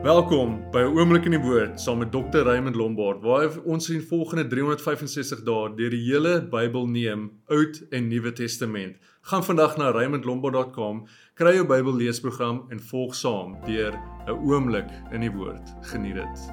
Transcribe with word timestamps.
Welkom 0.00 0.70
by 0.70 0.80
'n 0.80 0.96
oomblik 0.96 1.24
in 1.24 1.34
die 1.36 1.40
woord 1.40 1.80
saam 1.80 1.98
met 1.98 2.12
Dr. 2.12 2.42
Raymond 2.42 2.76
Lombard 2.76 3.20
waar 3.20 3.60
ons 3.64 3.90
in 3.90 4.00
volgende 4.00 4.46
365 4.46 5.42
dae 5.44 5.74
deur 5.76 5.90
die 5.90 6.00
hele 6.00 6.40
Bybel 6.40 6.86
neem, 6.86 7.30
Oud 7.46 7.82
en 7.90 8.08
Nuwe 8.08 8.32
Testament. 8.32 8.96
Gaan 9.20 9.44
vandag 9.44 9.76
na 9.76 9.90
raymondlombard.com, 9.90 11.06
kry 11.34 11.54
jou 11.54 11.66
Bybel 11.66 11.94
leesprogram 11.94 12.66
en 12.70 12.80
volg 12.80 13.14
saam 13.14 13.56
deur 13.66 13.92
'n 14.26 14.30
oomblik 14.30 14.88
in 15.12 15.20
die 15.20 15.30
woord. 15.30 15.74
Geniet 15.82 16.14
dit. 16.14 16.50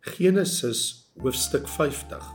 Genesis 0.00 1.12
hoofstuk 1.22 1.68
50. 1.68 2.34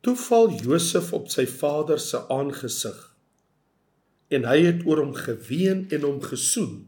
Toe 0.00 0.16
val 0.16 0.50
Josef 0.50 1.12
op 1.12 1.30
sy 1.30 1.46
vader 1.46 1.98
se 1.98 2.28
aangesig 2.28 3.15
en 4.28 4.46
hy 4.48 4.58
het 4.66 4.82
oor 4.86 5.04
hom 5.04 5.14
geween 5.14 5.86
en 5.94 6.06
hom 6.06 6.20
gesoen. 6.24 6.86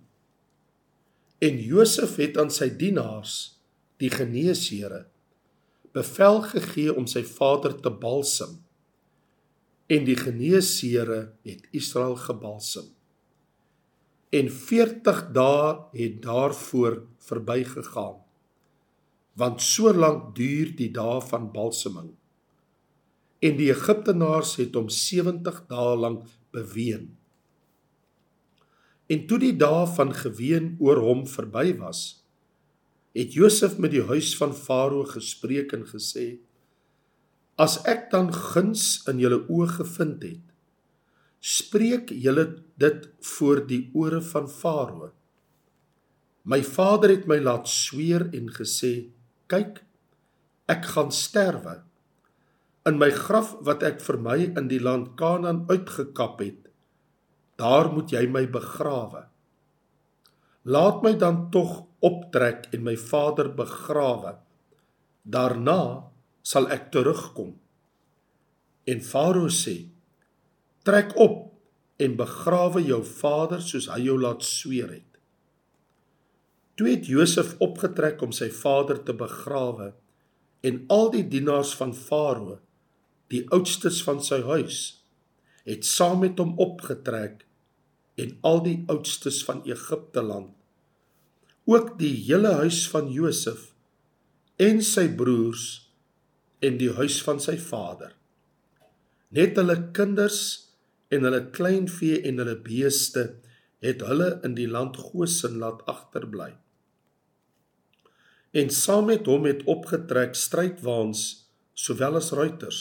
En 1.39 1.59
Josef 1.63 2.17
het 2.19 2.39
aan 2.39 2.51
sy 2.51 2.71
dienaars, 2.75 3.61
die 4.03 4.11
geneesheere, 4.11 5.07
bevel 5.95 6.43
gegee 6.51 6.95
om 6.95 7.07
sy 7.11 7.23
vader 7.27 7.77
te 7.83 7.91
balsem. 7.91 8.59
En 9.89 10.05
die 10.05 10.19
geneesheere 10.19 11.33
het 11.47 11.67
Israel 11.73 12.19
gebalsem. 12.21 12.91
En 14.35 14.51
40 14.53 15.23
dae 15.33 15.69
het 15.97 16.19
daarvoor 16.23 17.01
verbygegaan. 17.31 18.19
Want 19.39 19.63
so 19.63 19.95
lank 19.95 20.35
duur 20.37 20.75
die 20.77 20.91
dae 20.93 21.23
van 21.31 21.49
balseming. 21.55 22.11
En 23.39 23.57
die 23.57 23.71
Egiptenaars 23.71 24.57
het 24.59 24.75
hom 24.75 24.91
70 24.93 25.63
dae 25.71 25.95
lank 25.97 26.27
beween. 26.53 27.18
En 29.09 29.25
toe 29.27 29.39
die 29.41 29.55
dae 29.57 29.87
van 29.97 30.13
geween 30.13 30.75
oor 30.85 31.01
hom 31.01 31.25
verby 31.27 31.73
was, 31.79 32.25
het 33.17 33.33
Josef 33.35 33.79
met 33.81 33.95
die 33.95 34.05
huis 34.05 34.35
van 34.37 34.53
Farao 34.55 35.07
gespreek 35.09 35.73
en 35.73 35.87
gesê: 35.89 36.27
As 37.59 37.81
ek 37.89 38.11
dan 38.13 38.29
guns 38.35 39.01
in 39.11 39.19
julle 39.23 39.41
oë 39.49 39.71
gevind 39.81 40.23
het, 40.23 40.45
spreek 41.41 42.13
julle 42.13 42.45
dit 42.79 43.09
voor 43.33 43.65
die 43.67 43.89
ore 43.95 44.21
van 44.23 44.47
Farao. 44.51 45.11
My 46.49 46.61
vader 46.65 47.13
het 47.17 47.27
my 47.29 47.41
laat 47.43 47.69
sweer 47.69 48.29
en 48.37 48.53
gesê: 48.53 49.11
Kyk, 49.49 49.83
ek 50.69 50.85
gaan 50.95 51.11
sterwe. 51.13 51.81
In 52.89 53.01
my 53.01 53.11
graf 53.13 53.57
wat 53.65 53.83
ek 53.85 54.01
vir 54.05 54.21
my 54.21 54.39
in 54.47 54.69
die 54.71 54.81
land 54.81 55.17
Kanaan 55.21 55.65
uitgekap 55.69 56.41
het, 56.45 56.68
daar 57.59 57.91
moet 57.93 58.13
jy 58.15 58.25
my 58.31 58.45
begrawe. 58.51 59.25
Laat 60.69 61.03
my 61.03 61.15
dan 61.19 61.49
tog 61.51 61.89
optrek 62.05 62.69
en 62.77 62.85
my 62.87 62.95
vader 62.97 63.51
begrawe. 63.55 64.37
Daarna 65.27 66.11
sal 66.43 66.69
ek 66.71 66.91
terugkom. 66.95 67.57
En 68.89 69.03
Farao 69.05 69.51
sê: 69.53 69.91
Trek 70.87 71.17
op 71.19 71.49
en 71.99 72.15
begrawe 72.17 72.85
jou 72.85 73.01
vader 73.03 73.65
soos 73.65 73.89
hy 73.91 74.05
jou 74.07 74.17
laat 74.21 74.47
sweer 74.47 74.93
het. 74.95 75.19
Toe 76.79 76.93
het 76.93 77.11
Josef 77.11 77.57
opgetrek 77.65 78.23
om 78.23 78.31
sy 78.31 78.53
vader 78.55 79.03
te 79.03 79.17
begrawe 79.19 79.91
en 80.63 80.85
al 80.95 81.11
die 81.11 81.25
dienaars 81.27 81.75
van 81.81 81.91
Farao, 81.91 82.61
die 83.35 83.43
oudstes 83.51 83.99
van 84.07 84.23
sy 84.23 84.39
huis, 84.47 84.79
het 85.67 85.85
saam 85.85 86.23
met 86.23 86.39
hom 86.39 86.55
opgetrek 86.63 87.48
en 88.19 88.37
al 88.51 88.63
die 88.67 88.79
oudstes 88.91 89.41
van 89.47 89.63
Egipte 89.69 90.23
land. 90.23 90.53
Ook 91.69 91.97
die 92.01 92.15
hele 92.27 92.57
huis 92.63 92.83
van 92.91 93.11
Josef 93.13 93.73
en 94.59 94.81
sy 94.83 95.07
broers 95.15 95.67
en 96.65 96.79
die 96.81 96.91
huis 96.97 97.21
van 97.23 97.39
sy 97.43 97.55
vader. 97.63 98.15
Net 99.31 99.59
hulle 99.61 99.77
kinders 99.95 100.41
en 101.15 101.27
hulle 101.29 101.45
kleinvee 101.55 102.23
en 102.27 102.41
hulle 102.43 102.57
beeste 102.65 103.29
het 103.85 104.03
hulle 104.03 104.33
in 104.47 104.57
die 104.59 104.67
land 104.67 104.97
Gosen 104.99 105.61
laat 105.63 105.85
agterbly. 105.91 106.51
En 108.57 108.73
saam 108.75 109.13
met 109.13 109.29
hom 109.31 109.47
het 109.47 109.63
opgetrek 109.71 110.35
strydwaans 110.35 111.27
sowel 111.79 112.19
as 112.19 112.33
ruiters 112.35 112.81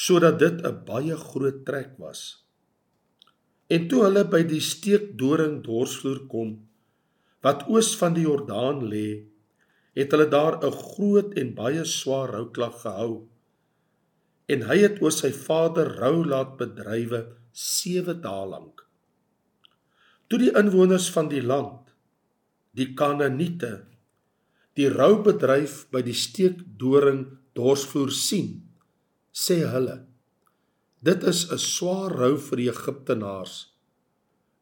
sodat 0.00 0.38
dit 0.38 0.60
'n 0.62 0.84
baie 0.86 1.16
groot 1.16 1.64
trek 1.66 1.98
was 1.98 2.20
En 3.70 3.86
toe 3.90 4.02
hulle 4.02 4.24
by 4.26 4.42
die 4.50 4.62
steekdoring 4.64 5.60
dorsvloer 5.66 6.24
kom 6.32 6.56
wat 7.44 7.62
oos 7.72 7.94
van 7.96 8.12
die 8.16 8.26
Jordaan 8.26 8.82
lê, 8.90 9.22
het 9.96 10.12
hulle 10.12 10.26
daar 10.28 10.56
'n 10.60 10.72
groot 10.72 11.30
en 11.40 11.54
baie 11.54 11.84
swaar 11.84 12.28
rouklag 12.36 12.82
gehou. 12.82 13.28
En 14.52 14.66
hy 14.68 14.78
het 14.78 15.00
oor 15.02 15.12
sy 15.12 15.30
vader 15.32 15.88
rou 16.02 16.26
laat 16.26 16.56
bedrywe 16.58 17.20
7 17.52 18.20
dae 18.20 18.46
lank. 18.46 18.86
Toe 20.28 20.38
die 20.38 20.52
inwoners 20.62 21.10
van 21.10 21.28
die 21.28 21.42
land, 21.42 21.94
die 22.72 22.94
Kanaaniete, 22.94 23.86
die 24.74 24.88
rou 24.88 25.22
bedryf 25.22 25.86
by 25.90 26.02
die 26.02 26.14
steekdoring 26.14 27.38
dorsvloer 27.54 28.10
sien, 28.10 28.68
sê 29.32 29.64
hulle: 29.66 30.09
Dit 31.00 31.22
is 31.24 31.48
'n 31.48 31.56
swaar 31.56 32.12
rou 32.12 32.36
vir 32.36 32.56
die 32.56 32.68
Egiptenaars. 32.68 33.72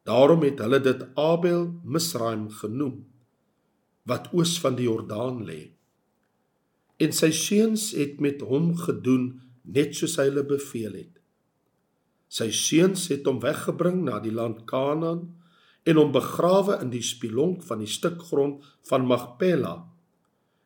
Daarom 0.07 0.41
het 0.41 0.59
hulle 0.59 0.79
dit 0.79 1.01
Abel 1.15 1.81
Misraim 1.83 2.49
genoem 2.49 3.05
wat 4.03 4.29
oos 4.33 4.59
van 4.59 4.75
die 4.75 4.87
Jordaan 4.87 5.43
lê. 5.45 5.71
En 6.97 7.11
sy 7.11 7.31
seuns 7.31 7.91
het 7.91 8.19
met 8.19 8.41
hom 8.41 8.71
gedoen 8.77 9.41
net 9.63 9.95
soos 9.95 10.15
hy 10.15 10.29
hulle 10.31 10.45
beveel 10.45 10.93
het. 10.93 11.19
Sy 12.27 12.49
seuns 12.51 13.07
het 13.11 13.25
hom 13.25 13.39
weggebring 13.39 14.03
na 14.07 14.19
die 14.19 14.33
land 14.33 14.65
Kanaan 14.65 15.35
en 15.83 15.95
hom 15.95 16.11
begrawe 16.11 16.79
in 16.81 16.89
die 16.89 17.03
spilonk 17.03 17.63
van 17.63 17.79
die 17.79 17.93
stuk 17.99 18.21
grond 18.21 18.63
van 18.89 19.05
Magpela, 19.05 19.89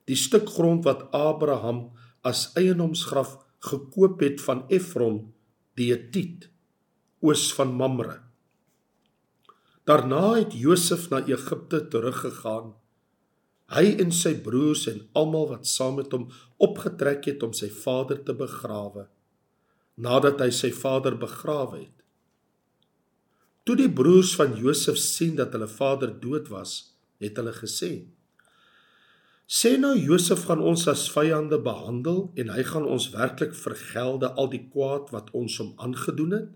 die 0.05 0.15
stuk 0.15 0.49
grond 0.49 0.85
wat 0.85 1.09
Abraham 1.11 1.89
as 2.21 2.51
eienoomsgraf 2.53 3.37
gekoop 3.59 4.21
het 4.21 4.41
van 4.41 4.65
Efron 4.69 5.33
die 5.79 5.89
Hetit 5.91 6.49
oos 7.23 7.47
van 7.57 7.73
Mamre. 7.73 8.19
Daarna 9.87 10.35
het 10.37 10.53
Josef 10.55 11.09
na 11.11 11.23
Egipte 11.27 11.81
teruggegaan. 11.91 12.73
Hy 13.73 13.95
en 14.03 14.13
sy 14.15 14.35
broers 14.45 14.85
en 14.91 15.01
almal 15.17 15.49
wat 15.49 15.67
saam 15.67 15.97
met 15.99 16.13
hom 16.15 16.29
opgetrek 16.63 17.25
het 17.31 17.43
om 17.43 17.55
sy 17.57 17.71
vader 17.73 18.21
te 18.23 18.35
begrawe 18.37 19.07
nadat 19.93 20.39
hy 20.41 20.49
sy 20.49 20.71
vader 20.73 21.13
begrawe 21.21 21.83
het. 21.83 21.99
Toe 23.63 23.75
die 23.79 23.91
broers 23.93 24.33
van 24.35 24.55
Josef 24.57 24.97
sien 24.99 25.37
dat 25.37 25.53
hulle 25.53 25.69
vader 25.69 26.11
dood 26.19 26.49
was, 26.51 26.95
het 27.21 27.37
hulle 27.37 27.53
gesê: 27.55 27.91
Sê 29.47 29.75
nou 29.77 29.91
Josef 29.99 30.45
gaan 30.47 30.61
ons 30.63 30.85
as 30.87 31.09
vyande 31.11 31.59
behandel 31.59 32.29
en 32.39 32.51
hy 32.55 32.63
gaan 32.63 32.85
ons 32.87 33.09
werklik 33.11 33.51
vergelde 33.55 34.31
al 34.39 34.47
die 34.53 34.63
kwaad 34.71 35.11
wat 35.11 35.33
ons 35.35 35.57
hom 35.59 35.73
aangedoen 35.83 36.37
het. 36.37 36.51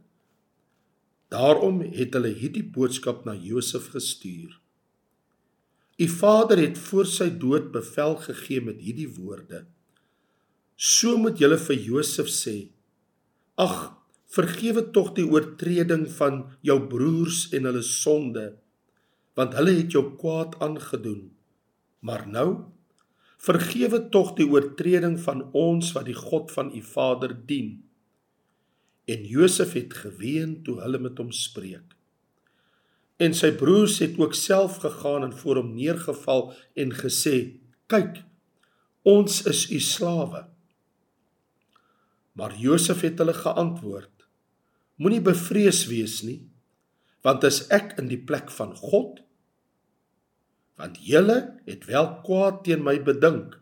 Daarom 1.27 1.81
het 1.83 2.15
hulle 2.15 2.31
hierdie 2.31 2.63
boodskap 2.63 3.25
na 3.27 3.35
Josef 3.35 3.89
gestuur. 3.91 4.55
U 5.99 6.07
vader 6.07 6.61
het 6.61 6.77
voor 6.77 7.09
sy 7.09 7.27
dood 7.41 7.71
bevel 7.73 8.15
gegee 8.23 8.63
met 8.63 8.79
hierdie 8.79 9.09
woorde: 9.17 9.65
So 10.77 11.17
moet 11.17 11.41
julle 11.41 11.57
vir 11.57 11.75
Josef 11.75 12.29
sê: 12.31 12.69
Ag, 13.57 13.97
vergewe 14.31 14.85
tog 14.93 15.15
die 15.17 15.25
oortreding 15.25 16.05
van 16.19 16.43
jou 16.61 16.79
broers 16.87 17.47
en 17.51 17.67
hulle 17.67 17.83
sonde, 17.83 18.45
want 19.35 19.57
hulle 19.57 19.73
het 19.81 19.91
jou 19.97 20.05
kwaad 20.21 20.55
aangedoen. 20.63 21.31
Maar 22.05 22.27
nou 22.29 22.49
vergewe 23.37 23.99
tog 24.09 24.33
die 24.37 24.47
oortreding 24.49 25.19
van 25.21 25.43
ons 25.53 25.91
wat 25.95 26.07
die 26.09 26.17
God 26.17 26.51
van 26.51 26.71
u 26.75 26.81
vader 26.81 27.35
dien. 27.49 27.83
En 29.07 29.23
Josef 29.25 29.73
het 29.77 29.93
geween 29.93 30.63
toe 30.63 30.79
hulle 30.81 30.99
met 30.99 31.17
hom 31.21 31.31
spreek. 31.31 31.93
En 33.17 33.33
sy 33.33 33.51
broers 33.57 33.97
het 34.03 34.17
ook 34.19 34.35
self 34.37 34.77
gegaan 34.83 35.23
en 35.25 35.33
voor 35.37 35.61
hom 35.61 35.73
neergeval 35.75 36.51
en 36.73 36.93
gesê: 36.93 37.57
"Kyk, 37.87 38.23
ons 39.01 39.41
is 39.43 39.69
u 39.71 39.79
slawe." 39.79 40.45
Maar 42.33 42.57
Josef 42.57 43.01
het 43.01 43.17
hulle 43.17 43.33
geantwoord: 43.33 44.27
Moenie 44.95 45.21
bevrees 45.21 45.85
wees 45.85 46.21
nie, 46.21 46.49
want 47.21 47.43
as 47.43 47.67
ek 47.73 47.97
in 47.97 48.07
die 48.07 48.21
plek 48.21 48.51
van 48.51 48.75
God 48.75 49.21
want 50.77 50.99
julle 51.11 51.37
het 51.65 51.85
wel 51.91 52.09
kwaad 52.25 52.63
teen 52.67 52.83
my 52.87 52.97
bedink 53.11 53.59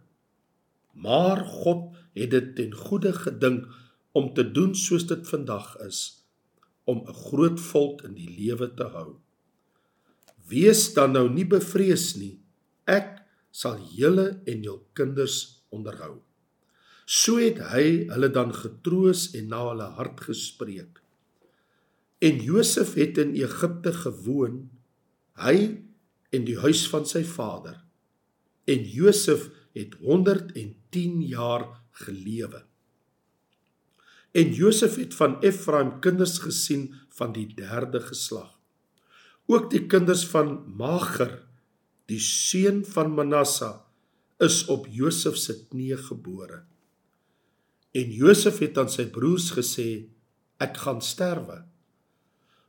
maar 1.07 1.43
God 1.63 1.95
het 2.15 2.31
dit 2.31 2.55
ten 2.55 2.73
goeie 2.85 3.13
gedink 3.13 3.67
om 4.15 4.33
te 4.33 4.47
doen 4.51 4.75
soos 4.75 5.07
dit 5.11 5.27
vandag 5.27 5.75
is 5.87 6.01
om 6.83 7.03
'n 7.03 7.21
groot 7.27 7.59
volk 7.59 8.03
in 8.07 8.13
die 8.13 8.31
lewe 8.39 8.73
te 8.73 8.87
hou 8.97 9.15
Wees 10.45 10.91
dan 10.93 11.15
nou 11.17 11.25
nie 11.31 11.45
bevrees 11.49 12.13
nie. 12.19 12.35
Ek 12.85 13.17
sal 13.55 13.79
julle 13.97 14.27
en 14.45 14.61
jul 14.65 14.81
kinders 14.97 15.65
onderhou. 15.73 16.19
So 17.05 17.39
het 17.41 17.61
hy 17.71 18.05
hulle 18.11 18.29
dan 18.33 18.53
getroos 18.53 19.31
en 19.37 19.49
na 19.53 19.63
hulle 19.71 19.89
hart 19.97 20.21
gespreek. 20.27 21.01
En 22.21 22.41
Josef 22.41 22.93
het 22.97 23.17
in 23.21 23.33
Egipte 23.37 23.93
gewoon, 23.93 24.69
hy 25.41 25.81
en 26.35 26.45
die 26.47 26.57
huis 26.59 26.83
van 26.91 27.07
sy 27.07 27.23
vader. 27.27 27.79
En 28.67 28.83
Josef 28.89 29.49
het 29.75 29.95
110 30.01 31.21
jaar 31.29 31.67
gelewe. 32.03 32.65
En 34.35 34.51
Josef 34.53 34.97
het 34.99 35.15
van 35.15 35.39
Efraim 35.45 35.99
kinders 36.03 36.39
gesien 36.43 36.89
van 37.15 37.31
die 37.35 37.47
derde 37.55 38.01
geslag. 38.03 38.51
Ook 39.47 39.69
die 39.71 39.85
kinders 39.87 40.25
van 40.27 40.57
Mager, 40.77 41.45
die 42.09 42.19
seun 42.19 42.83
van 42.85 43.13
Manasse, 43.15 43.69
is 44.43 44.65
op 44.67 44.89
Josef 44.91 45.37
se 45.39 45.55
knie 45.69 45.95
gebore. 45.97 46.65
En 47.95 48.11
Josef 48.11 48.59
het 48.59 48.77
aan 48.81 48.91
sy 48.91 49.05
broers 49.07 49.53
gesê: 49.55 50.09
Ek 50.59 50.81
gaan 50.83 50.99
sterwe. 51.01 51.61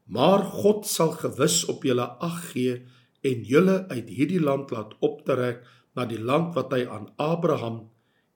Maar 0.06 0.44
God 0.44 0.86
sal 0.86 1.16
gewis 1.18 1.64
op 1.72 1.82
julle 1.82 2.06
ag 2.22 2.38
gee 2.52 2.84
en 3.26 3.42
julle 3.48 3.76
uit 3.90 4.10
hierdie 4.12 4.42
land 4.42 4.70
laat 4.74 4.94
optrek 5.04 5.64
na 5.96 6.04
die 6.06 6.20
land 6.20 6.54
wat 6.54 6.74
hy 6.76 6.84
aan 6.86 7.08
Abraham, 7.22 7.86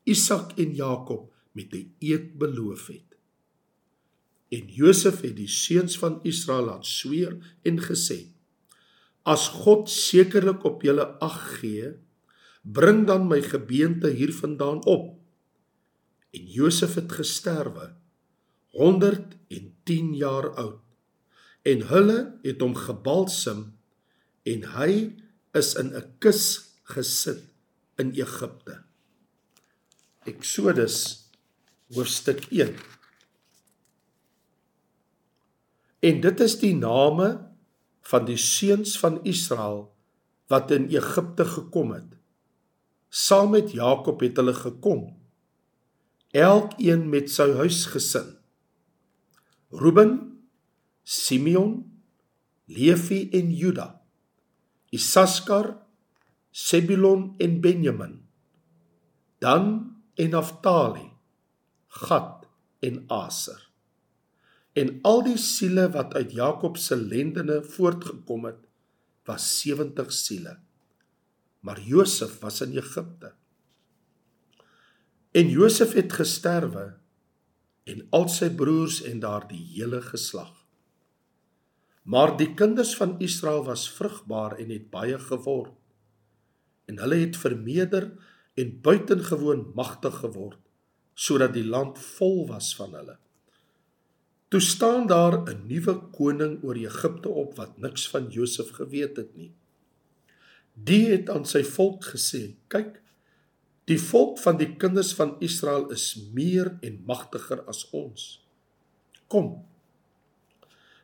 Isak 0.08 0.56
en 0.58 0.74
Jakob 0.74 1.30
met 1.54 1.74
'n 1.74 1.94
eed 2.00 2.38
beloof 2.38 2.86
het. 2.86 3.10
En 4.50 4.66
Josef 4.66 5.20
het 5.20 5.36
die 5.36 5.48
seuns 5.48 5.98
van 5.98 6.18
Israel 6.22 6.64
laat 6.64 6.86
sweer 6.86 7.38
en 7.62 7.78
gesê: 7.78 8.34
As 9.22 9.48
God 9.48 9.90
sekerlik 9.90 10.64
op 10.64 10.82
julle 10.82 11.06
ag 11.20 11.60
gee, 11.60 11.92
bring 12.62 13.06
dan 13.06 13.28
my 13.28 13.42
gebeente 13.42 14.08
hiervandaan 14.08 14.84
op. 14.84 15.18
En 16.30 16.46
Josef 16.46 16.94
het 16.94 17.12
gesterwe 17.12 17.94
110 18.70 20.14
jaar 20.14 20.54
oud. 20.54 20.82
En 21.62 21.86
hulle 21.86 22.38
het 22.42 22.60
hom 22.60 22.74
gebalsem 22.74 23.79
en 24.42 24.64
hy 24.76 24.92
is 25.54 25.74
in 25.74 25.94
'n 25.96 26.16
kus 26.18 26.74
gesit 26.84 27.42
in 27.98 28.12
Egipte. 28.14 28.84
Eksodus 30.24 31.28
hoofstuk 31.94 32.46
1 32.50 32.76
En 36.00 36.20
dit 36.20 36.40
is 36.40 36.56
die 36.60 36.74
name 36.76 37.28
van 38.08 38.24
die 38.24 38.38
seuns 38.40 38.96
van 38.98 39.20
Israel 39.28 39.90
wat 40.48 40.70
in 40.70 40.88
Egipte 40.88 41.44
gekom 41.44 41.92
het. 41.92 42.16
Saam 43.08 43.50
met 43.50 43.72
Jakob 43.72 44.20
het 44.20 44.36
hulle 44.40 44.54
gekom. 44.54 45.04
Elkeen 46.30 47.08
met 47.10 47.30
sy 47.30 47.50
huisgesin. 47.58 48.36
Ruben, 49.70 50.40
Simeon, 51.02 51.84
Levi 52.66 53.28
en 53.34 53.52
Juda. 53.54 53.99
Isaskar, 54.90 55.76
Sebulon 56.50 57.34
en 57.38 57.60
Benjamin. 57.60 58.20
Dan 59.38 59.96
en 60.14 60.30
Naftali, 60.30 61.08
Gad 61.88 62.46
en 62.80 63.04
Aser 63.08 63.70
en 64.78 64.98
al 65.06 65.22
die 65.26 65.38
siele 65.40 65.88
wat 65.94 66.14
uit 66.14 66.32
Jakob 66.36 66.78
se 66.78 66.96
lendene 66.96 67.60
voortgekom 67.74 68.46
het 68.48 68.60
was 69.28 69.46
70 69.60 70.12
siele. 70.12 70.56
Maar 71.60 71.80
Josef 71.80 72.38
was 72.40 72.60
in 72.64 72.76
Egipte. 72.78 73.34
En 75.30 75.48
Josef 75.48 75.92
het 75.94 76.12
gesterwe 76.12 76.86
en 77.84 78.06
al 78.10 78.28
sy 78.28 78.48
broers 78.54 79.02
en 79.06 79.20
daardie 79.20 79.62
hele 79.74 80.00
geslag. 80.02 80.59
Maar 82.02 82.36
die 82.36 82.54
kinders 82.54 82.96
van 82.96 83.18
Israel 83.20 83.64
was 83.64 83.90
vrugbaar 83.90 84.56
en 84.58 84.70
het 84.70 84.90
baie 84.90 85.18
geword. 85.18 85.74
En 86.86 86.98
hulle 86.98 87.14
het 87.14 87.36
vermeerder 87.36 88.12
en 88.54 88.80
buitengewoon 88.80 89.70
magtig 89.74 90.16
geword 90.24 90.58
sodat 91.20 91.52
die 91.52 91.66
land 91.66 91.98
vol 92.16 92.46
was 92.48 92.70
van 92.76 92.94
hulle. 92.96 93.16
Toe 94.48 94.60
staan 94.60 95.06
daar 95.06 95.34
'n 95.44 95.66
nuwe 95.66 95.94
koning 96.16 96.62
oor 96.64 96.74
Egipte 96.74 97.28
op 97.28 97.56
wat 97.56 97.78
niks 97.78 98.08
van 98.08 98.30
Josef 98.30 98.70
geweet 98.70 99.16
het 99.16 99.36
nie. 99.36 99.52
Die 100.74 101.06
het 101.10 101.30
aan 101.30 101.44
sy 101.44 101.62
volk 101.62 102.04
gesê: 102.04 102.56
"Kyk, 102.66 103.02
die 103.84 104.00
volk 104.00 104.38
van 104.38 104.56
die 104.56 104.76
kinders 104.76 105.14
van 105.14 105.36
Israel 105.38 105.90
is 105.90 106.14
meer 106.32 106.78
en 106.80 107.02
magtiger 107.06 107.64
as 107.66 107.90
ons. 107.90 108.46
Kom. 109.26 109.66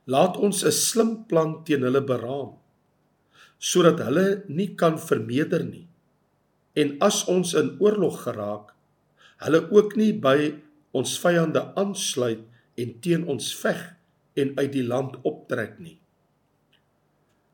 Laat 0.07 0.37
ons 0.37 0.65
'n 0.65 0.73
slim 0.73 1.27
plan 1.27 1.65
teen 1.65 1.83
hulle 1.83 2.01
beraam 2.01 2.55
sodat 3.59 3.99
hulle 4.05 4.45
nie 4.49 4.77
kan 4.77 4.99
vermeerder 4.99 5.65
nie. 5.65 5.89
En 6.77 6.97
as 7.01 7.25
ons 7.25 7.55
in 7.55 7.77
oorlog 7.81 8.23
geraak, 8.23 8.75
hulle 9.41 9.61
ook 9.73 9.97
nie 9.97 10.13
by 10.13 10.61
ons 10.93 11.19
vyande 11.19 11.73
aansluit 11.75 12.39
nie." 12.39 12.57
en 12.81 12.97
teen 13.01 13.25
ons 13.33 13.53
veg 13.63 13.81
en 14.37 14.53
uit 14.61 14.73
die 14.73 14.85
land 14.85 15.17
optrek 15.29 15.79
nie. 15.81 15.97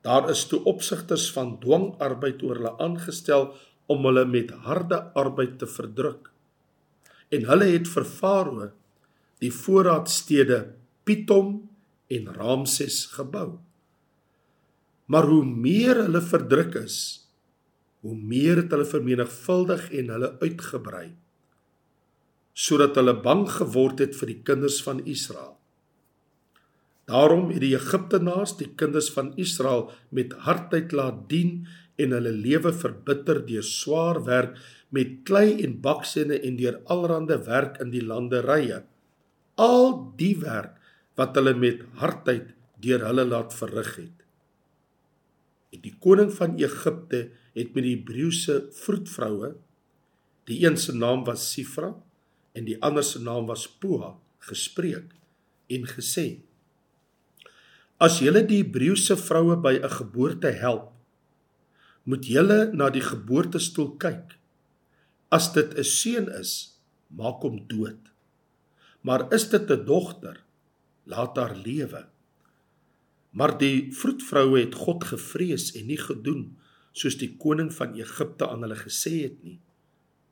Daar 0.02 0.28
is 0.32 0.44
toe 0.50 0.58
opsigters 0.66 1.28
van 1.34 1.54
dwangarbeid 1.62 2.42
oor 2.42 2.58
hulle 2.58 2.74
aangestel 2.82 3.52
om 3.92 4.06
hulle 4.08 4.24
met 4.26 4.50
harde 4.66 4.98
arbeid 5.18 5.60
te 5.60 5.68
verdruk. 5.70 6.32
En 7.32 7.46
hulle 7.48 7.68
het 7.70 7.86
vir 7.88 8.06
Farao 8.06 8.70
die 9.42 9.52
voorraadstede 9.54 10.64
Pitom 11.06 11.54
en 12.16 12.30
Ramses 12.36 13.04
gebou. 13.16 13.58
Maar 15.06 15.26
hoe 15.28 15.44
meer 15.44 16.04
hulle 16.04 16.22
verdruk 16.24 16.76
is, 16.82 16.96
hoe 18.02 18.16
meer 18.16 18.62
het 18.62 18.72
hulle 18.74 18.86
vermenigvuldig 18.88 19.90
en 19.98 20.14
hulle 20.16 20.32
uitgebrei 20.42 21.12
sodat 22.52 22.98
hulle 23.00 23.14
bang 23.24 23.46
geword 23.48 24.02
het 24.04 24.16
vir 24.18 24.28
die 24.28 24.40
kinders 24.44 24.82
van 24.84 25.00
Israel. 25.08 25.54
Daarom 27.08 27.48
het 27.50 27.62
die 27.64 27.74
Egiptenaars 27.74 28.54
die 28.60 28.68
kinders 28.78 29.08
van 29.12 29.32
Israel 29.40 29.88
met 30.14 30.36
hardheid 30.46 30.92
laat 30.92 31.24
dien 31.30 31.62
en 32.00 32.14
hulle 32.14 32.32
lewe 32.32 32.72
verbitter 32.76 33.42
deur 33.48 33.64
swaar 33.66 34.22
werk 34.28 34.60
met 34.92 35.22
klei 35.28 35.62
en 35.64 35.78
baksene 35.80 36.38
en 36.44 36.58
deur 36.60 36.78
allerlei 36.92 37.40
werk 37.48 37.80
in 37.80 37.90
die 37.92 38.04
landerye. 38.04 38.82
Al 39.56 40.12
die 40.20 40.36
werk 40.40 40.78
wat 41.16 41.36
hulle 41.36 41.54
met 41.54 41.82
hardheid 42.00 42.54
deur 42.82 43.04
hulle 43.06 43.24
laat 43.24 43.54
verrig 43.54 43.96
het. 43.96 44.18
En 45.72 45.80
die 45.80 45.94
koning 46.00 46.32
van 46.32 46.56
Egipte 46.60 47.30
het 47.54 47.74
met 47.74 47.84
die 47.84 47.96
Hebreëse 47.96 48.58
vroedvroue, 48.72 49.54
die 50.48 50.64
een 50.64 50.76
se 50.76 50.92
naam 50.96 51.24
was 51.24 51.44
Sifra, 51.52 51.92
en 52.52 52.66
die 52.68 52.78
ander 52.84 53.04
se 53.04 53.20
naam 53.22 53.46
was 53.48 53.66
Poa 53.80 54.14
gespreek 54.48 55.12
en 55.72 55.86
gesê 55.88 56.26
As 58.02 58.18
julle 58.24 58.42
die 58.48 58.62
Hebreëse 58.62 59.16
vroue 59.20 59.56
by 59.66 59.74
'n 59.78 59.94
geboorte 59.98 60.52
help 60.64 60.90
moet 62.04 62.26
julle 62.26 62.60
na 62.74 62.90
die 62.90 63.04
geboortestoel 63.04 63.90
kyk 64.04 64.36
As 65.30 65.52
dit 65.56 65.70
'n 65.78 65.84
seun 65.84 66.28
is 66.40 66.52
maak 67.08 67.40
hom 67.46 67.62
dood 67.68 68.10
Maar 69.02 69.32
is 69.32 69.48
dit 69.48 69.70
'n 69.70 69.84
dogter 69.86 70.44
laat 71.04 71.36
haar 71.36 71.56
lewe 71.56 72.06
Maar 73.32 73.56
die 73.58 73.88
vroedvroue 73.96 74.60
het 74.60 74.74
God 74.76 75.04
gevrees 75.08 75.70
en 75.78 75.88
nie 75.88 76.00
gedoen 76.00 76.44
soos 76.92 77.16
die 77.20 77.32
koning 77.40 77.72
van 77.72 77.96
Egipte 77.96 78.48
aan 78.48 78.64
hulle 78.66 78.78
gesê 78.78 79.14
het 79.24 79.42
nie 79.42 79.58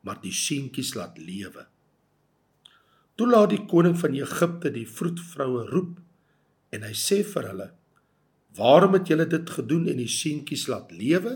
maar 0.04 0.20
die 0.22 0.32
seentjies 0.32 0.94
laat 0.96 1.18
lewe 1.20 1.66
Toe 3.20 3.26
laat 3.28 3.50
die 3.52 3.64
koning 3.68 3.98
van 4.00 4.14
Egipte 4.16 4.70
die 4.72 4.86
vroedvroue 4.88 5.66
roep 5.68 5.98
en 6.72 6.86
hy 6.86 6.94
sê 6.96 7.18
vir 7.20 7.48
hulle: 7.50 7.66
"Waarom 8.56 8.96
het 8.96 9.10
julle 9.12 9.26
dit 9.28 9.50
gedoen 9.56 9.90
en 9.92 9.98
die 10.00 10.08
seentjies 10.08 10.64
laat 10.72 10.88
lewe?" 10.92 11.34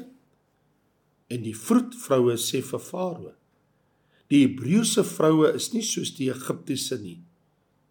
En 1.28 1.42
die 1.44 1.52
vroedvroue 1.52 2.38
sê 2.40 2.62
vir 2.64 2.80
Farao: 2.80 3.34
"Die 4.32 4.46
Hebreëse 4.46 5.04
vroue 5.04 5.52
is 5.52 5.72
nie 5.74 5.84
soos 5.84 6.14
die 6.16 6.30
Egiptiese 6.32 6.96
nie, 7.02 7.20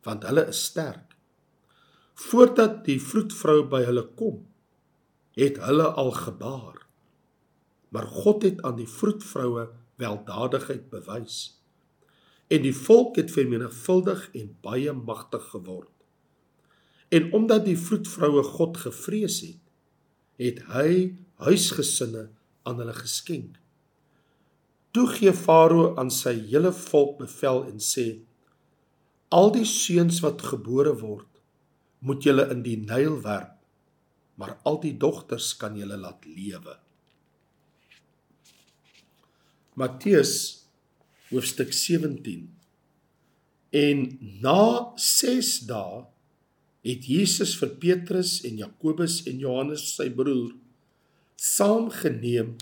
want 0.01 0.25
hulle 0.25 0.47
is 0.49 0.65
sterk." 0.71 1.12
Voordat 2.13 2.83
die 2.85 2.99
vroedvrou 3.01 3.63
by 3.69 3.83
hulle 3.87 4.05
kom, 4.19 4.43
het 5.37 5.57
hulle 5.65 5.89
al 5.97 6.11
gebaar. 6.11 6.83
Maar 7.89 8.07
God 8.07 8.43
het 8.43 8.61
aan 8.61 8.77
die 8.77 8.89
vroedvroue 8.89 9.67
weldadigheid 10.01 10.89
bewys 10.89 11.63
en 12.53 12.61
die 12.61 12.75
volk 12.75 13.17
het 13.17 13.31
vermenigvuldig 13.33 14.27
en 14.37 14.51
baie 14.61 14.93
magtig 14.93 15.45
geword. 15.53 15.89
En 17.09 17.31
omdat 17.33 17.65
die 17.65 17.77
vroedvroue 17.77 18.43
God 18.43 18.77
gevrees 18.83 19.39
het, 19.45 19.59
het 20.41 20.63
hy 20.73 21.13
huisgesinne 21.45 22.27
aan 22.67 22.81
hulle 22.81 22.95
geskenk. 22.97 23.59
Toe 24.93 25.07
gee 25.15 25.33
Farao 25.33 25.93
aan 25.97 26.11
sy 26.13 26.35
hele 26.51 26.73
volk 26.73 27.17
bevel 27.21 27.63
en 27.69 27.81
sê: 27.81 28.07
Al 29.33 29.49
die 29.55 29.65
seuns 29.65 30.21
wat 30.25 30.45
gebore 30.45 30.93
word, 31.01 31.29
moet 32.03 32.23
julle 32.25 32.49
in 32.51 32.63
die 32.65 32.77
Nyl 32.77 33.21
werp, 33.23 33.55
maar 34.35 34.57
al 34.67 34.79
die 34.83 34.95
dogters 34.99 35.53
kan 35.59 35.77
julle 35.79 35.97
laat 35.99 36.25
lewe. 36.27 36.77
Matteus 39.79 40.33
hoofstuk 41.31 41.73
17 41.73 42.49
En 43.73 44.03
na 44.41 44.93
6 45.01 45.53
dae 45.65 46.03
het 46.85 47.07
Jesus 47.09 47.55
vir 47.57 47.71
Petrus 47.81 48.35
en 48.45 48.59
Jakobus 48.61 49.23
en 49.29 49.39
Johannes 49.41 49.87
sy 49.95 50.11
broer 50.13 50.51
saamgeneem 51.41 52.53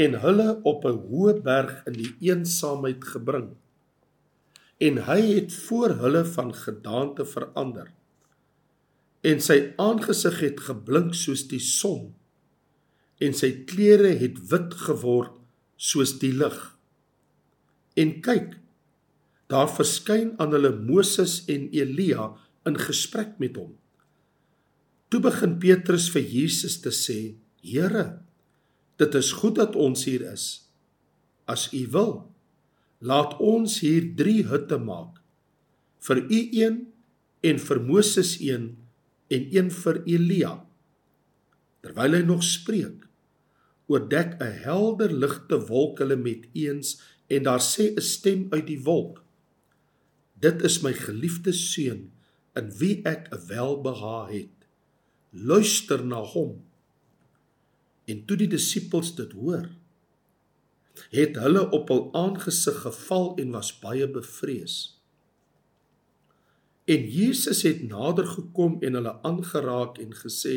en 0.00 0.16
hulle 0.22 0.48
op 0.64 0.86
'n 0.88 1.02
hoë 1.10 1.34
berg 1.44 1.82
in 1.90 1.98
die 1.98 2.12
eensaamheid 2.30 3.04
gebring. 3.04 3.50
En 4.80 5.04
hy 5.10 5.20
het 5.36 5.52
voor 5.52 5.90
hulle 6.04 6.24
van 6.24 6.54
gedaante 6.54 7.26
verander. 7.26 7.92
En 9.26 9.42
sy 9.44 9.58
aangesig 9.80 10.38
het 10.40 10.62
geblink 10.64 11.14
soos 11.18 11.44
die 11.50 11.60
son 11.60 12.14
en 13.20 13.34
sy 13.36 13.50
klere 13.68 14.14
het 14.16 14.38
wit 14.48 14.72
geword 14.86 15.34
soos 15.80 16.14
die 16.22 16.32
lig. 16.32 16.56
En 18.00 18.14
kyk, 18.24 18.54
daar 19.52 19.68
verskyn 19.68 20.32
aan 20.40 20.54
hulle 20.56 20.72
Moses 20.72 21.42
en 21.52 21.68
Elia 21.76 22.30
in 22.68 22.78
gesprek 22.80 23.36
met 23.42 23.58
hom. 23.60 23.74
Toe 25.10 25.20
begin 25.20 25.58
Petrus 25.60 26.08
vir 26.14 26.22
Jesus 26.22 26.78
te 26.80 26.92
sê: 26.94 27.34
"Here, 27.60 28.22
dit 28.96 29.14
is 29.14 29.32
goed 29.32 29.56
dat 29.56 29.76
ons 29.76 30.04
hier 30.04 30.22
is. 30.32 30.68
As 31.44 31.72
U 31.72 31.86
wil, 31.90 32.12
laat 33.00 33.36
ons 33.40 33.80
hier 33.80 34.14
3 34.16 34.44
hutte 34.52 34.78
maak. 34.78 35.20
Vir 35.98 36.18
U 36.30 36.40
een 36.52 36.76
en 37.42 37.58
vir 37.58 37.80
Moses 37.80 38.36
een 38.40 38.76
en 39.30 39.46
een 39.56 39.70
vir 39.70 40.02
Elia." 40.04 40.54
Terwyl 41.80 42.18
hy 42.18 42.22
nog 42.26 42.42
spreek, 42.44 43.06
oordek 43.88 44.36
'n 44.38 44.60
helder 44.66 45.12
ligte 45.12 45.58
wolk 45.66 45.98
hulle 45.98 46.16
met 46.16 46.46
eens 46.52 47.00
en 47.26 47.42
daar 47.42 47.62
sê 47.62 47.94
'n 47.94 48.00
stem 48.00 48.46
uit 48.50 48.66
die 48.66 48.82
wolk: 48.82 49.24
Dit 50.40 50.62
is 50.62 50.80
my 50.82 50.92
geliefde 50.92 51.52
seun 51.52 52.10
in 52.54 52.70
wie 52.78 53.02
ek 53.04 53.28
'n 53.32 53.46
welbehae 53.46 54.32
het. 54.32 54.56
Luister 55.30 56.04
na 56.04 56.22
hom. 56.22 56.64
En 58.04 58.24
toe 58.24 58.36
die 58.36 58.48
disippels 58.48 59.14
dit 59.14 59.32
hoor, 59.32 59.68
het 61.10 61.36
hulle 61.36 61.70
op 61.70 61.88
hul 61.88 62.10
aangesig 62.12 62.80
geval 62.82 63.36
en 63.36 63.50
was 63.50 63.78
baie 63.78 64.08
bevrees. 64.10 64.99
En 66.90 67.06
Jesus 67.06 67.62
het 67.62 67.82
nader 67.86 68.26
gekom 68.26 68.80
en 68.82 68.98
hulle 68.98 69.14
aangeraak 69.22 69.98
en 70.02 70.14
gesê: 70.24 70.56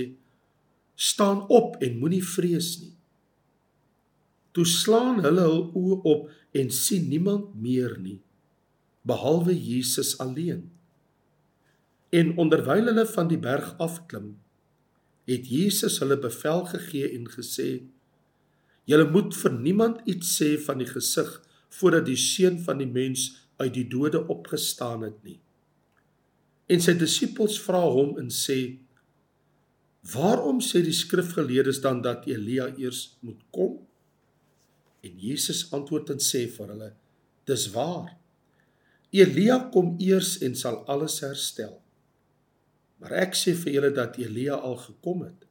"Staan 0.95 1.47
op 1.47 1.75
en 1.81 1.97
moenie 2.01 2.23
vrees 2.25 2.69
nie." 2.81 2.95
Toe 4.53 4.65
slaan 4.65 5.21
hulle 5.25 5.45
hul 5.49 5.63
oë 5.77 5.97
op 6.13 6.29
en 6.61 6.71
sien 6.71 7.09
niemand 7.09 7.53
meer 7.55 7.97
nie 7.99 8.21
behalwe 9.03 9.53
Jesus 9.53 10.17
alleen. 10.23 10.71
En 12.09 12.37
onderwyl 12.37 12.87
hulle 12.87 13.05
van 13.09 13.27
die 13.27 13.39
berg 13.41 13.73
afklim, 13.83 14.37
het 15.27 15.47
Jesus 15.49 15.99
hulle 16.03 16.19
bevel 16.19 16.65
gegee 16.71 17.09
en 17.17 17.27
gesê: 17.29 17.69
"Julle 18.85 19.09
moet 19.11 19.35
vir 19.35 19.53
niemand 19.59 20.01
iets 20.05 20.35
sê 20.41 20.55
van 20.65 20.77
die 20.77 20.87
gesig 20.87 21.31
voordat 21.69 22.05
die 22.05 22.19
seun 22.19 22.59
van 22.59 22.77
die 22.77 22.87
mens 22.87 23.47
uit 23.57 23.73
die 23.73 23.87
dode 23.87 24.27
opgestaan 24.27 25.03
het 25.03 25.23
nie." 25.23 25.39
En 26.72 26.82
sy 26.84 26.96
disippels 27.00 27.60
vra 27.65 27.82
hom 27.82 28.17
en 28.22 28.29
sê: 28.32 28.79
"Waarom 30.13 30.62
sê 30.62 30.84
die 30.84 30.96
skrifgeleerdes 30.96 31.82
dan 31.82 32.01
dat 32.01 32.27
Elia 32.27 32.72
eers 32.77 33.17
moet 33.22 33.41
kom?" 33.51 33.79
En 35.03 35.20
Jesus 35.20 35.72
antwoord 35.72 36.10
en 36.10 36.22
sê 36.24 36.48
vir 36.48 36.67
hulle: 36.67 36.91
Dis 37.46 37.70
waar. 37.75 38.17
Elia 39.12 39.70
kom 39.74 39.98
eers 40.00 40.38
en 40.41 40.55
sal 40.55 40.86
alles 40.88 41.20
herstel. 41.20 41.82
Maar 43.00 43.12
ek 43.27 43.36
sê 43.36 43.53
vir 43.53 43.74
julle 43.74 43.91
dat 43.91 44.17
Elia 44.17 44.55
al 44.55 44.77
gekom 44.79 45.25
het 45.27 45.43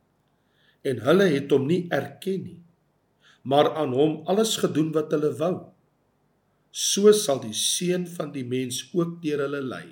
en 0.83 1.03
hulle 1.07 1.29
het 1.31 1.53
hom 1.55 1.69
nie 1.69 1.85
erken 1.95 2.41
nie, 2.43 2.61
maar 3.47 3.73
aan 3.79 3.95
hom 3.95 4.17
alles 4.31 4.57
gedoen 4.63 4.91
wat 4.95 5.13
hulle 5.15 5.31
wou. 5.39 5.55
So 6.73 7.13
sal 7.15 7.43
die 7.43 7.55
seun 7.55 8.09
van 8.11 8.33
die 8.35 8.45
mens 8.49 8.85
ook 8.91 9.21
deur 9.23 9.45
hulle 9.45 9.61
lei. 9.63 9.87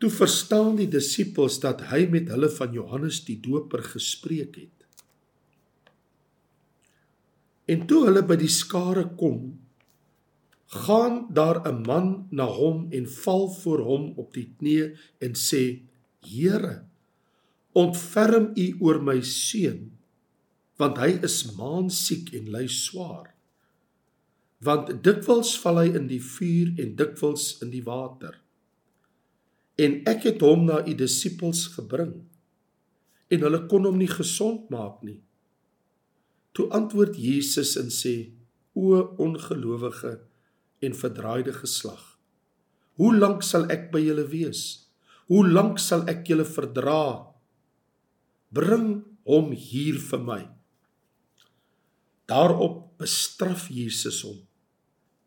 Toe 0.00 0.10
verstaan 0.10 0.78
die 0.78 0.88
disippels 0.88 1.58
dat 1.60 1.84
hy 1.90 2.06
met 2.12 2.30
hulle 2.32 2.48
van 2.56 2.72
Johannes 2.72 3.20
die 3.26 3.36
Doper 3.40 3.82
gespreek 3.84 4.56
het. 4.56 4.76
En 7.70 7.84
toe 7.86 8.06
hulle 8.08 8.22
by 8.26 8.38
die 8.40 8.50
skare 8.50 9.04
kom, 9.20 9.60
gaan 10.70 11.26
daar 11.34 11.60
'n 11.68 11.82
man 11.86 12.26
na 12.30 12.46
hom 12.46 12.88
en 12.90 13.06
val 13.06 13.48
voor 13.50 13.80
hom 13.84 14.12
op 14.16 14.34
die 14.34 14.48
knie 14.58 14.96
en 15.20 15.34
sê: 15.34 15.82
"Here, 16.22 16.84
ontferm 17.72 18.52
U 18.56 18.66
oor 18.80 19.02
my 19.02 19.20
seun, 19.20 19.92
want 20.80 20.98
hy 20.98 21.20
is 21.22 21.52
maansiek 21.56 22.32
en 22.34 22.50
ly 22.50 22.66
swaar. 22.66 23.34
Want 24.64 25.02
dikwels 25.04 25.58
val 25.60 25.78
hy 25.84 25.88
in 25.94 26.06
die 26.08 26.20
vuur 26.20 26.72
en 26.80 26.96
dikwels 26.96 27.60
in 27.62 27.70
die 27.70 27.84
water. 27.84 28.39
En 29.80 29.96
ek 30.10 30.26
het 30.28 30.44
hom 30.44 30.66
na 30.68 30.82
U 30.84 30.94
disippels 30.94 31.66
gebring, 31.76 32.12
en 33.30 33.46
hulle 33.46 33.60
kon 33.70 33.86
hom 33.88 33.96
nie 34.00 34.10
gesond 34.10 34.68
maak 34.72 35.00
nie." 35.06 35.20
Toe 36.52 36.66
antwoord 36.76 37.16
Jesus 37.16 37.76
en 37.80 37.88
sê: 37.94 38.32
O 38.74 38.98
ongelowige 39.22 40.18
en 40.84 40.94
verdraaide 40.94 41.52
geslag, 41.52 42.18
hoe 43.00 43.14
lank 43.16 43.42
sal 43.46 43.68
ek 43.72 43.90
by 43.94 44.02
julle 44.02 44.26
wees? 44.30 44.62
Hoe 45.30 45.46
lank 45.46 45.78
sal 45.78 46.02
ek 46.10 46.24
julle 46.26 46.44
verdra? 46.44 47.30
Bring 48.50 49.04
hom 49.30 49.52
hier 49.54 50.00
vir 50.02 50.22
my. 50.26 50.40
Daarop 52.30 52.98
bestraf 52.98 53.68
Jesus 53.70 54.22
hom 54.26 54.40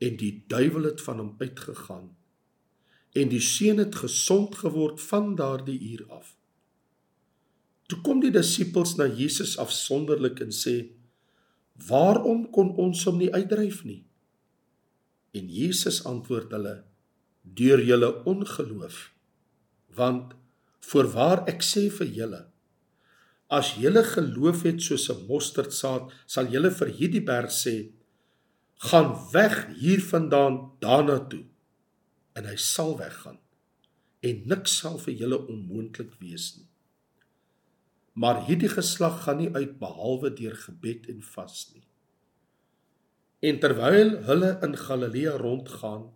en 0.04 0.18
die 0.20 0.34
duiwel 0.52 0.90
het 0.90 1.02
van 1.04 1.22
hom 1.22 1.32
uitgegaan 1.40 2.10
en 3.14 3.30
die 3.30 3.42
seun 3.42 3.78
het 3.78 3.96
gesond 3.96 4.56
geword 4.64 5.02
van 5.02 5.36
daardie 5.38 5.80
uur 5.94 6.06
af. 6.10 6.34
Toe 7.88 8.00
kom 8.02 8.24
die 8.24 8.32
disippels 8.34 8.96
na 8.98 9.06
Jesus 9.06 9.58
afsonderlik 9.62 10.40
en 10.42 10.54
sê: 10.56 10.76
Waarom 11.90 12.48
kon 12.56 12.72
ons 12.82 13.04
hom 13.06 13.20
nie 13.22 13.32
uitdryf 13.34 13.84
nie? 13.86 14.02
En 15.34 15.50
Jesus 15.50 16.04
antwoord 16.10 16.54
hulle: 16.56 16.76
Deur 17.44 17.82
julle 17.84 18.10
ongeloof. 18.30 19.12
Want 19.94 20.34
voorwaar 20.90 21.44
ek 21.52 21.62
sê 21.66 21.88
vir 21.94 22.10
julle, 22.18 22.42
as 23.54 23.76
julle 23.78 24.02
geloof 24.08 24.64
het 24.66 24.82
soos 24.82 25.10
'n 25.12 25.26
mosterdsaad, 25.30 26.10
sal 26.26 26.48
julle 26.54 26.72
vir 26.72 26.90
hierdie 26.98 27.26
berg 27.26 27.52
sê: 27.52 27.94
Gaan 28.90 29.12
weg 29.32 29.68
hiervandaan 29.80 30.72
daarna 30.80 31.20
toe. 31.30 31.46
En 32.34 32.50
hy 32.50 32.56
sal 32.58 32.98
weggaan. 32.98 33.40
En 34.24 34.44
niks 34.50 34.78
sal 34.82 35.00
vir 35.04 35.18
julle 35.24 35.40
onmoontlik 35.52 36.14
wees 36.22 36.54
nie. 36.58 36.70
Maar 38.14 38.44
hierdie 38.48 38.70
geslag 38.70 39.24
gaan 39.26 39.42
nie 39.42 39.50
uit 39.54 39.80
behalwe 39.82 40.30
deur 40.38 40.56
gebed 40.68 41.10
en 41.10 41.22
vas 41.34 41.58
nie. 41.74 41.84
En 43.44 43.60
terwyl 43.60 44.16
hulle 44.30 44.52
in 44.64 44.78
Galilea 44.78 45.34
rondgaan, 45.42 46.08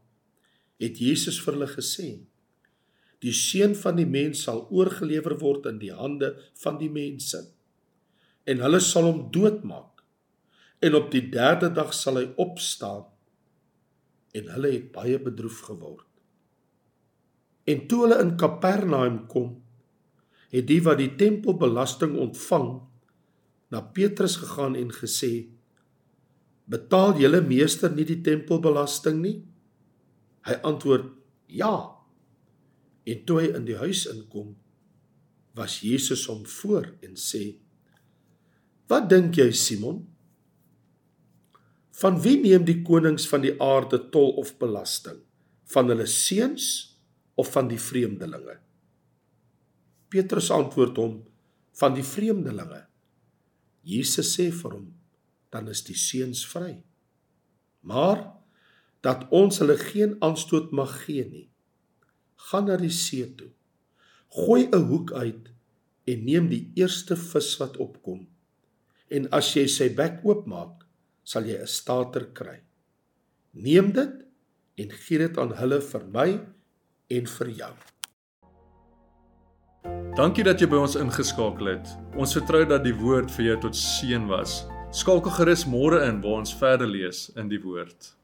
het 0.79 1.01
Jesus 1.01 1.41
vir 1.43 1.57
hulle 1.57 1.69
gesê: 1.73 2.07
Die 3.25 3.33
seun 3.33 3.75
van 3.75 3.97
die 3.97 4.07
mens 4.07 4.45
sal 4.45 4.63
oorgelewer 4.69 5.35
word 5.41 5.67
in 5.73 5.81
die 5.81 5.91
hande 5.91 6.35
van 6.61 6.77
die 6.79 6.91
mense. 6.93 7.41
En 8.47 8.63
hulle 8.63 8.79
sal 8.79 9.09
hom 9.09 9.25
doodmaak. 9.33 10.03
En 10.79 10.95
op 10.95 11.09
die 11.11 11.25
3de 11.33 11.73
dag 11.73 11.91
sal 11.97 12.21
hy 12.21 12.27
opstaan. 12.39 13.07
En 14.37 14.53
hulle 14.53 14.71
het 14.77 14.91
baie 14.93 15.17
bedroef 15.19 15.63
geword. 15.65 16.06
En 17.67 17.83
toe 17.87 18.05
hulle 18.05 18.19
in 18.23 18.35
Kapernaum 18.39 19.25
kom, 19.27 19.49
het 20.53 20.67
die 20.69 20.79
wat 20.83 21.01
die 21.01 21.11
tempelbelasting 21.19 22.15
ontvang 22.15 22.69
na 23.73 23.81
Petrus 23.81 24.37
gegaan 24.39 24.77
en 24.79 24.93
gesê: 24.95 25.49
"Betaal 26.65 27.19
julle 27.19 27.41
meester 27.41 27.91
nie 27.91 28.05
die 28.07 28.21
tempelbelasting 28.23 29.21
nie?" 29.21 29.43
Hy 30.47 30.55
antwoord: 30.63 31.11
"Ja." 31.47 31.97
En 33.03 33.25
toe 33.25 33.41
hy 33.41 33.51
in 33.55 33.65
die 33.65 33.75
huis 33.75 34.05
inkom, 34.07 34.55
was 35.55 35.79
Jesus 35.81 36.25
hom 36.27 36.45
voor 36.45 36.93
en 37.01 37.15
sê: 37.15 37.57
Wat 38.87 39.09
dink 39.09 39.35
jy, 39.35 39.51
Simon? 39.51 40.05
Van 41.91 42.21
wie 42.21 42.37
neem 42.39 42.63
die 42.63 42.81
konings 42.87 43.27
van 43.27 43.41
die 43.41 43.55
aarde 43.59 43.99
tol 44.13 44.35
of 44.39 44.57
belasting? 44.59 45.17
Van 45.67 45.89
hulle 45.91 46.05
seuns 46.07 46.96
of 47.37 47.51
van 47.53 47.69
die 47.69 47.79
vreemdelinge? 47.81 48.57
Petrus 50.09 50.49
antwoord 50.55 50.97
hom: 51.01 51.17
Van 51.77 51.93
die 51.93 52.05
vreemdelinge. 52.05 52.85
Jesus 53.87 54.33
sê 54.37 54.49
vir 54.51 54.77
hom: 54.79 54.87
Dan 55.53 55.69
is 55.71 55.83
die 55.87 55.97
seuns 55.97 56.45
vry. 56.49 56.79
Maar 57.87 58.23
dat 59.05 59.27
ons 59.31 59.61
hulle 59.61 59.77
geen 59.79 60.17
aanstoot 60.23 60.73
mag 60.75 60.95
gee 61.05 61.27
nie. 61.27 61.45
Gaan 62.49 62.67
na 62.69 62.77
die 62.79 62.93
see 62.93 63.27
toe. 63.37 63.51
Gooi 64.33 64.67
'n 64.67 64.87
hoek 64.89 65.13
uit 65.13 65.51
en 66.07 66.25
neem 66.25 66.47
die 66.49 66.71
eerste 66.75 67.15
vis 67.15 67.57
wat 67.59 67.77
opkom. 67.77 68.27
En 69.09 69.27
as 69.31 69.53
jy 69.55 69.67
sy 69.67 69.89
bek 69.95 70.23
oopmaak, 70.23 70.83
sal 71.23 71.43
jy 71.43 71.59
'n 71.61 71.67
stater 71.67 72.25
kry. 72.33 72.61
Neem 73.53 73.91
dit 73.91 74.13
en 74.77 74.91
gee 74.91 75.17
dit 75.17 75.37
aan 75.37 75.53
hulle 75.57 75.81
vir 75.81 76.03
my 76.07 76.29
en 77.07 77.29
vir 77.37 77.53
jou. 77.61 77.71
Dankie 80.17 80.43
dat 80.43 80.61
jy 80.61 80.67
by 80.71 80.79
ons 80.81 80.97
ingeskakel 80.99 81.75
het. 81.75 81.93
Ons 82.17 82.33
vertrou 82.39 82.63
dat 82.67 82.83
die 82.83 82.95
woord 82.97 83.31
vir 83.37 83.51
jou 83.51 83.57
tot 83.67 83.77
seën 83.77 84.27
was. 84.31 84.63
Skakel 84.95 85.31
gerus 85.37 85.67
môre 85.69 86.01
in 86.07 86.21
waar 86.23 86.41
ons 86.41 86.55
verder 86.57 86.89
lees 86.89 87.27
in 87.37 87.51
die 87.51 87.61
woord. 87.61 88.16